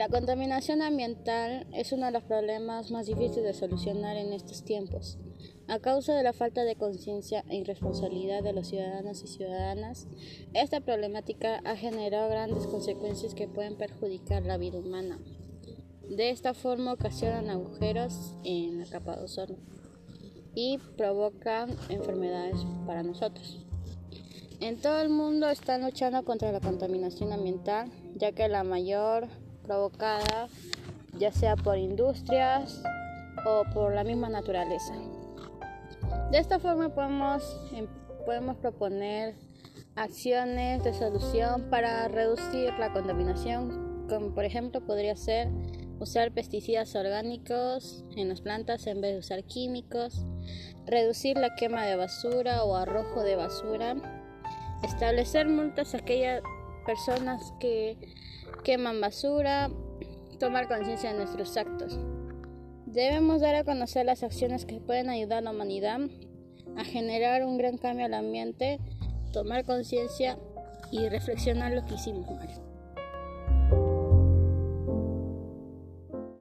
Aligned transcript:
La 0.00 0.08
contaminación 0.08 0.80
ambiental 0.80 1.66
es 1.74 1.92
uno 1.92 2.06
de 2.06 2.12
los 2.12 2.22
problemas 2.22 2.90
más 2.90 3.04
difíciles 3.04 3.44
de 3.44 3.52
solucionar 3.52 4.16
en 4.16 4.32
estos 4.32 4.64
tiempos. 4.64 5.18
A 5.68 5.78
causa 5.78 6.14
de 6.14 6.22
la 6.22 6.32
falta 6.32 6.64
de 6.64 6.74
conciencia 6.74 7.44
e 7.50 7.56
irresponsabilidad 7.56 8.42
de 8.42 8.54
los 8.54 8.68
ciudadanos 8.68 9.22
y 9.22 9.26
ciudadanas, 9.26 10.08
esta 10.54 10.80
problemática 10.80 11.60
ha 11.66 11.76
generado 11.76 12.30
grandes 12.30 12.66
consecuencias 12.66 13.34
que 13.34 13.46
pueden 13.46 13.76
perjudicar 13.76 14.42
la 14.46 14.56
vida 14.56 14.78
humana. 14.78 15.18
De 16.08 16.30
esta 16.30 16.54
forma 16.54 16.94
ocasionan 16.94 17.50
agujeros 17.50 18.38
en 18.42 18.80
la 18.80 18.86
capa 18.86 19.16
de 19.16 19.24
ozono 19.24 19.56
y 20.54 20.78
provocan 20.96 21.76
enfermedades 21.90 22.64
para 22.86 23.02
nosotros. 23.02 23.66
En 24.60 24.80
todo 24.80 25.02
el 25.02 25.10
mundo 25.10 25.50
están 25.50 25.82
luchando 25.82 26.24
contra 26.24 26.52
la 26.52 26.60
contaminación 26.60 27.34
ambiental, 27.34 27.92
ya 28.16 28.32
que 28.32 28.48
la 28.48 28.64
mayor 28.64 29.28
provocada 29.70 30.48
ya 31.16 31.30
sea 31.30 31.54
por 31.54 31.78
industrias 31.78 32.82
o 33.46 33.62
por 33.72 33.94
la 33.94 34.02
misma 34.02 34.28
naturaleza. 34.28 34.94
De 36.32 36.38
esta 36.38 36.58
forma 36.58 36.88
podemos, 36.88 37.56
em, 37.72 37.86
podemos 38.26 38.56
proponer 38.56 39.36
acciones 39.94 40.82
de 40.82 40.92
solución 40.92 41.70
para 41.70 42.08
reducir 42.08 42.72
la 42.80 42.92
contaminación, 42.92 44.06
como 44.08 44.34
por 44.34 44.44
ejemplo 44.44 44.80
podría 44.84 45.14
ser 45.14 45.46
usar 46.00 46.32
pesticidas 46.32 46.96
orgánicos 46.96 48.04
en 48.16 48.28
las 48.28 48.40
plantas 48.40 48.88
en 48.88 49.00
vez 49.00 49.12
de 49.12 49.18
usar 49.20 49.44
químicos, 49.44 50.24
reducir 50.84 51.36
la 51.36 51.54
quema 51.54 51.86
de 51.86 51.94
basura 51.94 52.64
o 52.64 52.74
arrojo 52.74 53.22
de 53.22 53.36
basura, 53.36 53.94
establecer 54.82 55.46
multas 55.48 55.94
a 55.94 55.98
aquellas 55.98 56.42
personas 56.80 57.52
que 57.60 57.96
queman 58.64 59.00
basura, 59.00 59.70
tomar 60.38 60.68
conciencia 60.68 61.12
de 61.12 61.18
nuestros 61.18 61.56
actos. 61.56 61.98
Debemos 62.86 63.40
dar 63.40 63.54
a 63.54 63.64
conocer 63.64 64.06
las 64.06 64.22
acciones 64.22 64.64
que 64.64 64.80
pueden 64.80 65.10
ayudar 65.10 65.38
a 65.38 65.42
la 65.42 65.50
humanidad 65.52 66.00
a 66.76 66.84
generar 66.84 67.44
un 67.44 67.58
gran 67.58 67.78
cambio 67.78 68.06
al 68.06 68.14
ambiente, 68.14 68.78
tomar 69.32 69.64
conciencia 69.64 70.38
y 70.90 71.08
reflexionar 71.08 71.72
lo 71.72 71.84
que 71.84 71.94
hicimos 71.94 72.30
mal. 72.30 72.48